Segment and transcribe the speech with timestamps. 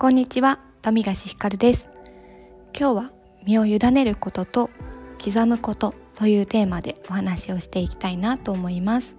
[0.00, 1.86] こんにちは富樫ひかるです。
[2.74, 3.12] 今日は
[3.44, 4.70] 身を委ねることと
[5.22, 9.14] 刻むことというテーマでお話をしていきたいなと思います。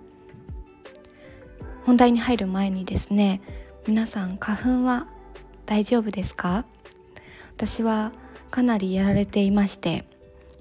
[1.86, 3.42] 本題に入る前にですね
[3.86, 5.06] 皆さん花粉は
[5.68, 6.66] 大丈夫ですか？
[7.56, 8.12] 私は
[8.50, 10.06] かなりやられていまして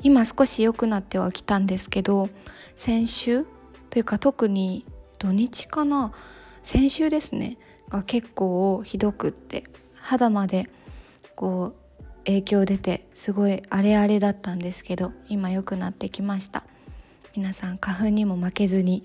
[0.02, 2.28] 今少し良くなってはきたんですけど
[2.76, 3.46] 先週
[3.88, 4.84] というか特に
[5.18, 6.12] 土日かな
[6.62, 7.56] 先週ですね
[7.88, 9.64] が結構ひどくって
[10.10, 10.68] 肌まで
[11.36, 16.64] こう影響出てすごい荒れ荒れだったんですけど今良くなってきました。
[17.36, 19.04] 皆さん花粉にも負けずに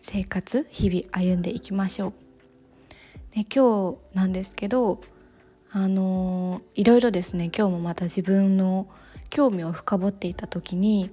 [0.00, 2.12] 生活日々歩んでいきましょう。
[3.34, 5.00] で今日なんですけど
[5.72, 8.86] あのいろいろですね今日もまた自分の
[9.30, 11.10] 興味を深掘っていた時に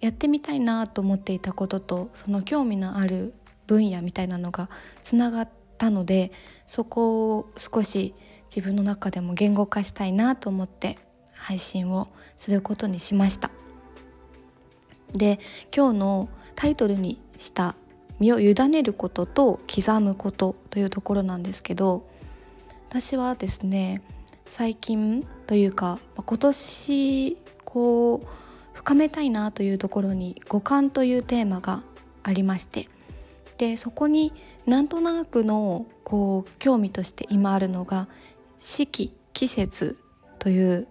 [0.00, 3.34] やってみたいなと思っていたこととその興味のある
[3.66, 4.70] 分野みたいなのが
[5.02, 6.32] つながったので
[6.66, 8.14] そこを少し
[8.54, 10.98] 自分の中でも言語化したいなと思って
[11.32, 13.50] 配信をすることにしました。
[15.14, 15.40] で
[15.74, 17.76] 今日のタイトルにした
[18.20, 22.06] 「身を委ねることと刻むこと」というところなんですけど
[22.90, 24.02] 私はですね
[24.44, 28.26] 最近というか今年こう
[28.74, 31.82] 深めたいなというところに五感というテーマが
[32.22, 32.88] ありまして
[33.56, 34.32] でそこに
[34.66, 38.08] なんとなくのこう興味として今あるのが
[38.64, 39.98] 四季季節
[40.38, 40.86] という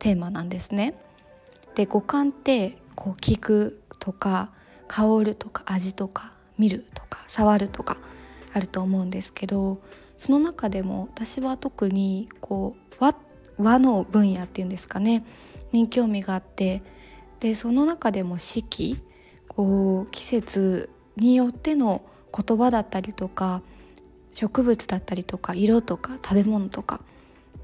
[0.00, 0.98] テーマなんですね。
[1.76, 4.50] で五感ってこう聞くとか
[4.88, 7.98] 香るとか味とか見るとか触るとか
[8.52, 9.80] あると思うんですけど
[10.16, 13.14] その中でも私は特にこう和
[13.56, 15.24] 和の分野っていうんですかね
[15.70, 16.82] に興味があって
[17.38, 18.98] でその中でも四季
[19.46, 22.02] こう季節によっての
[22.36, 23.62] 言葉だったりとか
[24.36, 27.00] 植物だったりとか色とか食べ物とか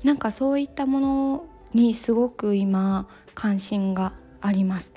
[0.05, 4.95] なんかそういったものにすごく今関心があります。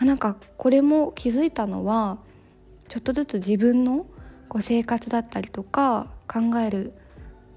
[0.00, 2.18] なんかこれも気づいたのは
[2.86, 4.06] ちょっとずつ自分の
[4.48, 6.92] こう生活だったりとか考える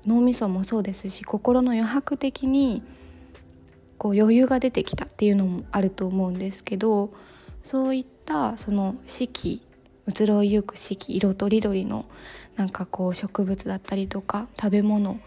[0.08, 2.82] 脳みそもそうですし心の余白的に
[4.00, 7.14] こう余裕が出てきたっていうのもあると思うんですけど
[7.64, 9.62] そういったその四季
[10.08, 12.06] 移ろいゆく四季色とりどりの
[12.60, 15.18] なんかこう植物だったりとか食べ物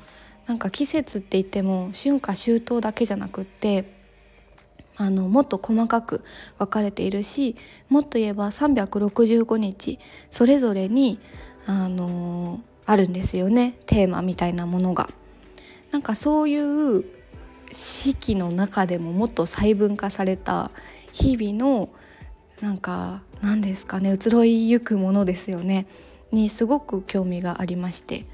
[0.46, 3.90] なんか季節って言っても春夏秋冬だけじゃなくって
[4.98, 6.22] あのもっと細かく
[6.58, 7.56] 分かれているし
[7.88, 9.98] もっと言えば365日
[10.30, 11.20] それぞれに
[11.64, 15.08] あのあるんですよねテーマみたいなものが。
[15.90, 17.04] なんかそういう
[17.70, 20.70] 四季の中でももっと細分化された
[21.12, 21.90] 日々の
[22.60, 25.86] なんか何ですかね移ろいゆくものですよね
[26.32, 28.26] にすごく興味がありまして。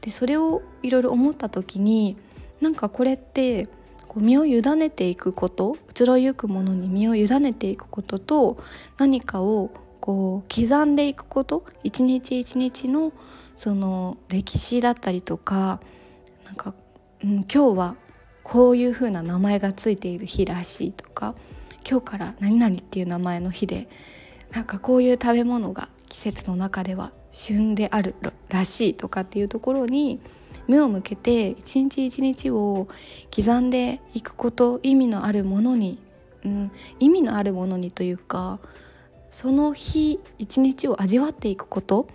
[0.00, 2.16] でそれをいろいろ思った時に
[2.60, 3.66] なんかこれって
[4.06, 8.58] こう身を委ねていくこと移ろいゆくものに身を委ねていくことと
[8.96, 9.70] 何かを
[10.00, 13.12] こう刻んでいくこと一日一日の
[13.56, 15.80] その歴史だったりとか
[16.44, 16.74] なんか、
[17.24, 17.96] うん、今日は
[18.44, 21.34] こういう風な名前がついている日らしいとか
[21.88, 23.88] 今日から何々っていう名前の日で
[24.52, 28.14] なんかこういう食べ物が季節の中では旬である
[28.48, 30.20] らしいとかっていうところに
[30.66, 32.88] 目を向けて一日一日を
[33.34, 35.98] 刻んでいくこと意味のあるものに、
[36.44, 38.58] うん、意味のあるものにというか
[39.30, 42.08] その日一日を味わっていくこと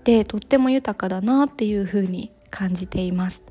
[0.00, 3.42] ってとっても豊かだなっていうふうに感じています。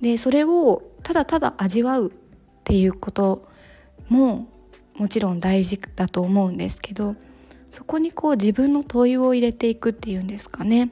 [0.00, 2.12] でそれをただただ味わうっ
[2.64, 3.48] ていうこと
[4.08, 4.46] も
[4.94, 7.16] もちろん大事だと思うんですけど
[7.70, 10.90] そこにこう自分の問いを入れていくっていうんですかね。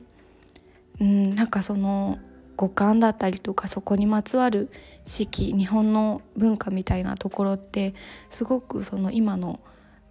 [1.01, 2.19] うん、なんかその
[2.57, 4.71] 五感だったりとかそこにまつわる
[5.05, 7.95] 四季日本の文化みたいなところって
[8.31, 9.61] すごくその今の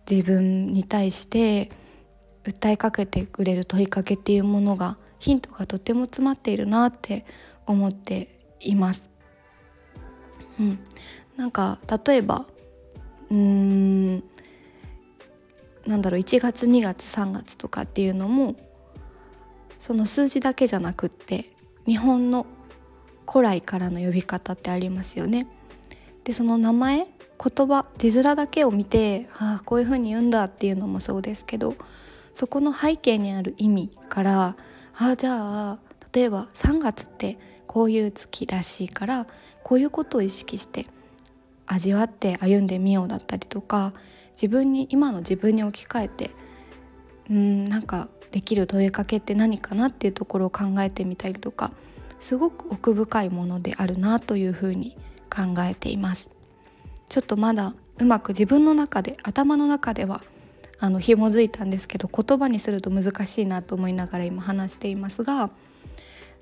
[0.10, 1.72] 自分に対して
[2.44, 7.26] 訴えかけてくれる問いかけっていうものがヒントがとても詰まっているなって
[7.66, 8.28] 思って
[8.60, 9.10] います。
[10.60, 10.80] うん、
[11.38, 12.46] なんか例えば
[13.30, 14.24] うーん
[15.86, 18.56] なんだろう1月2月3月とかっていうのも
[19.80, 21.52] その数字だけじゃなくって
[21.86, 22.46] 日本の
[23.30, 25.48] 古来からの呼び方ってありますよね。
[26.24, 27.08] でその名前
[27.44, 31.76] 言葉字面だけを見てああこういうふうに言うんだっていうのもそうですけど
[32.34, 34.56] そこの背景にある意味から
[34.96, 35.80] ああじゃあ
[36.14, 37.38] 例えば3月って
[37.68, 39.28] こういう月らしいから
[39.64, 40.86] こういうことを意識して
[41.66, 43.94] 味わって歩んでみようだったりとか
[44.34, 46.32] 自分に今の自分に置き換えて
[47.30, 51.72] うんなんかできる問いかけって何かなっていうところを考えてみたりとか
[52.20, 54.98] すごく奥深いものであるなというふうに
[55.30, 56.30] 考えています。
[57.10, 60.22] ちょっとまだうまく自分の中で頭の中では
[60.80, 65.50] あの紐づいたんですけど言葉にすると難しいなと思いながら今話していますが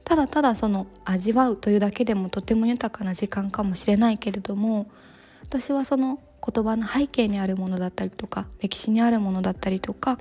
[0.04, 4.88] ただただその味わうというだけでもとても豊かな時間かもしれないけれども
[5.52, 10.18] 私はその言葉の背景にあるものだったりとか歴史にあるものだったりとか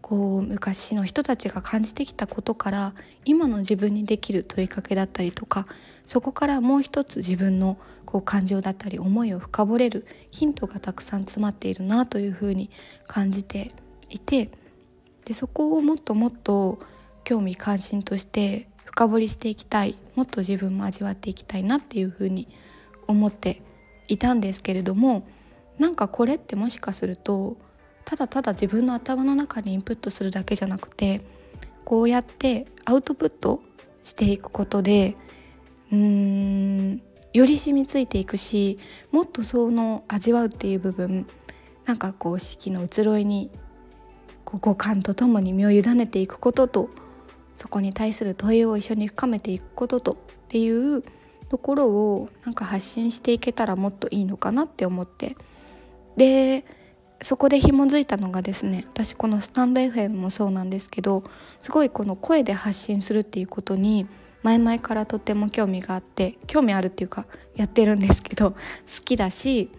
[0.00, 2.94] こう昔の人たちが感じてきたことから
[3.24, 5.68] 今の自分にできる問いかけだったりとか
[6.04, 12.70] そこからもう一つ自分のこう感情だったり思いを深掘れるヒントがたくさん詰まっているなというふうに
[13.06, 13.70] 感じて
[14.08, 14.50] いて
[15.26, 16.80] でそこをもっともっと
[17.22, 22.48] 興味関心として深掘りしていきたいもっと自分も味わっていきたいなっていうふうに
[23.06, 23.62] 思って
[24.10, 25.26] いたんですけれども
[25.78, 27.56] なんかこれってもしかすると
[28.04, 31.22] ただただ自分の頭の中にインプットするだけじゃなくて
[31.84, 33.62] こうやってアウトプット
[34.02, 35.16] していくことで
[35.92, 37.02] うーん
[37.32, 38.78] より染みついていくし
[39.12, 41.26] もっとその味わうっていう部分
[41.86, 43.50] なんかこう四季の移ろいに
[44.44, 46.90] こう五感とともに身を委ねていくことと
[47.54, 50.16] そこに対する問いを一緒に深めていくこととっ
[50.48, 51.04] ていう
[51.50, 55.36] ところをなんか発信していけたらもっといいのかなって思って
[56.16, 56.64] で
[57.22, 61.24] そこで紐づいたのがですね私このスタンド FM もそうなんですけど
[61.60, 64.06] すごいこの声で発信するっていうことに
[64.42, 67.26] 前々からとっても興味があって興味あるっていうか
[67.56, 68.58] やってるんですけど好
[69.04, 69.70] きだし、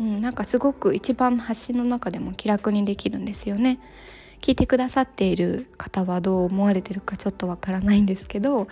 [0.00, 3.80] うん、なんかすごく一番発信の中でも気楽にできるんですよね。
[4.40, 8.68] 聞いてくださっている方はどう思われてるかちょっとわからないんですけど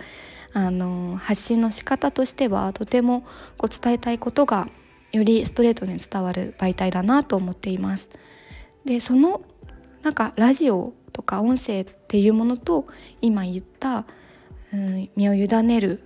[0.53, 3.21] あの発信の仕方としてはとても
[3.57, 4.67] こう伝えたいことが
[5.11, 8.09] よりストレートに伝わる媒体だなと思っています。
[8.85, 9.41] でその
[10.01, 12.87] なんかラジオとか音声っていうものと
[13.21, 14.05] 今言った、
[14.73, 16.03] うん、身を委ねる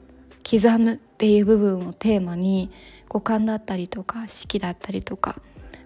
[0.50, 2.72] 刻むっていう部分をテーマに
[3.10, 5.42] 五感だったりとか四季だったりとか、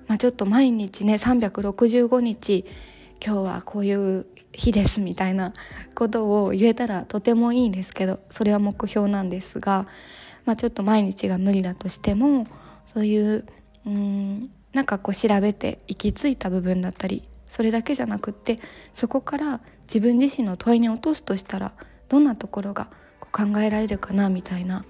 [0.08, 2.66] まあ、ちょっと毎日ね365日
[3.24, 5.54] 今日はこういう日ですみたいな
[5.94, 9.88] ことを言えたらとてもいいんですけどそれは目標なんですが、
[10.46, 12.48] まあ、ちょっと毎日が無理だとしても
[12.86, 13.46] そういう
[13.86, 18.60] うんなんかこう調べて行き着いた部分だったりそれだけじゃなくって
[18.94, 21.74] そこから自分自身の問いに落とすとしたら
[22.10, 22.90] どんなところが
[23.20, 24.86] こう考えられるかなみたいな、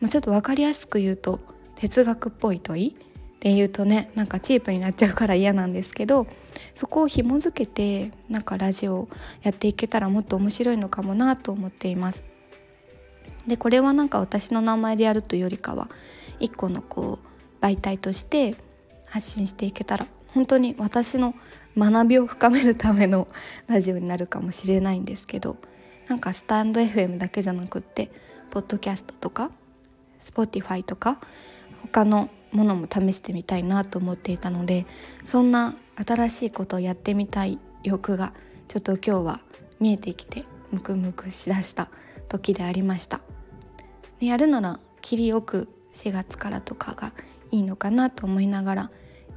[0.00, 1.40] まあ、ちょっと分かりやすく言うと
[1.76, 2.96] 哲学っぽい問い
[3.42, 6.28] っていうとねなんかチープになっちゃうから嫌なんですけど
[6.76, 9.08] そこを紐づけてなんかラジオ
[9.42, 12.22] やっていけたらもっと面白いのかもなと思っています。
[13.48, 15.90] でこれはなんか私の名前でやるというよりかは
[16.38, 18.54] 一個のこう媒体として
[19.06, 21.34] 発信していけたら本当に私の
[21.76, 23.26] 学びを深めるための
[23.66, 25.56] ラジオになるかもしれないんですけど
[26.06, 28.12] なんかスタンド FM だけじゃなくって
[28.52, 29.50] ポッドキャストとか
[30.24, 31.18] Spotify とか
[31.82, 34.86] 他のものも試してみたいなと思っていたので
[35.24, 38.32] そんな新しいことをやってみたい欲が
[38.68, 39.40] ちょっと今日は
[39.80, 41.88] 見えてきてムクムクしだした
[42.28, 43.20] 時でありました。
[44.20, 47.12] でやるなら切りよく4月からとかが
[47.50, 48.90] いいのかなと思いながら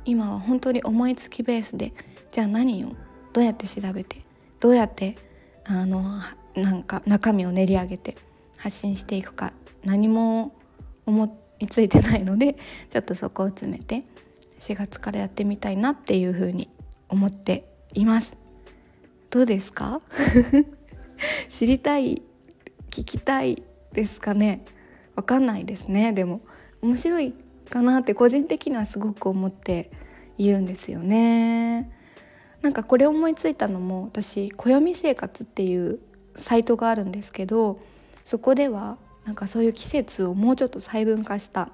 [0.05, 1.93] 今は本当に思いつきベースで
[2.31, 2.91] じゃあ何を
[3.33, 4.21] どうやって調べて
[4.59, 5.17] どうやって
[5.65, 6.21] あの
[6.55, 8.15] なんか中身を練り上げて
[8.57, 9.51] 発信していくか
[9.83, 10.55] 何も
[11.05, 12.55] 思ってについてないので
[12.91, 14.03] ちょっとそこを詰めて
[14.59, 16.69] 4月からやってみたいなっていうふうに
[17.09, 18.37] 思っています。
[19.29, 20.01] どうですか？
[21.49, 22.21] 知りたい
[22.89, 24.63] 聞きたいですかね？
[25.15, 26.13] わかんないですね。
[26.13, 26.41] でも
[26.81, 27.33] 面白い
[27.69, 29.91] かなって個人的にはすごく思って
[30.37, 31.91] いるんですよね。
[32.61, 35.99] なんかこれ思いついたのも私暦生活っていう
[36.35, 37.79] サイトがあるんですけど
[38.23, 41.69] そこではなんかそういう季節をもうちょっと細分化した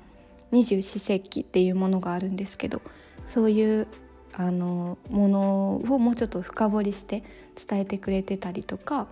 [0.52, 2.82] 二十四節気っていうものがあるんですけど
[3.26, 3.88] そういう
[4.34, 7.24] あのものをもうちょっと深掘りして
[7.68, 9.08] 伝えてくれてたりとか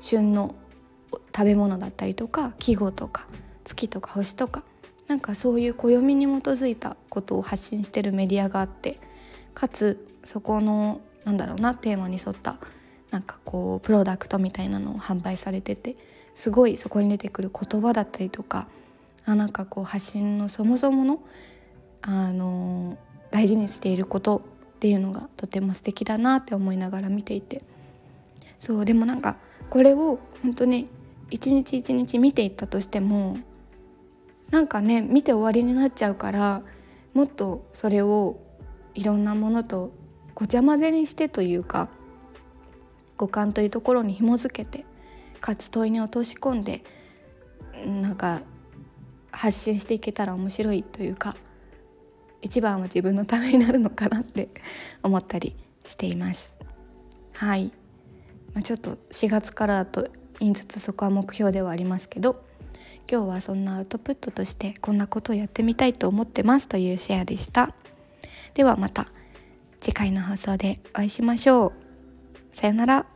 [0.00, 0.54] 旬の
[1.34, 3.26] 食べ物だったりとか季語とか
[3.64, 4.64] 月とか星とか
[5.08, 8.98] なんかそういう暦に基づいたことを発信してるメディアがあって
[9.54, 12.56] かつそこのなんだろうなテーマに沿った
[13.10, 15.96] なんかこうプロダクトみたいなのを販売されてて
[16.34, 18.66] すごいそこに出てくる言葉だったりとか
[19.24, 21.22] あなんかこう発信のそもそもの
[22.00, 22.98] あの
[23.30, 24.42] 大事にしていること
[24.76, 27.62] っていうのがとても素敵だなって思いながら見ていて。
[28.62, 29.38] そうでもなんか
[29.70, 30.88] これを本当に
[31.30, 33.36] 一日一日見ていったとしても
[34.52, 36.62] なんかね見て終わりになっちゃうから
[37.12, 38.38] もっとそれを
[38.94, 39.92] いろんなものと
[40.36, 41.88] ごちゃ混ぜにしてというか
[43.16, 44.84] 五感というところに紐づけて
[45.42, 46.82] かつ問いに落とし込んで
[47.84, 48.40] なんか
[49.32, 51.34] 発信していけたら面白いというか
[52.40, 54.48] 一番は自分のためになるのかなって
[55.02, 56.56] 思ったりしています。
[57.34, 57.72] はい、
[58.54, 60.08] まあ、ちょっと4月からだと
[60.38, 62.44] 言いつつそこは目標ではありますけど
[63.10, 67.74] 今日はそんなアウトプットとしてこんなことをやってみたいと思ってますというシェアでした。
[68.54, 69.08] ではまた
[69.80, 72.56] 次回の放送でお会いしましょう。
[72.56, 73.11] さよなら。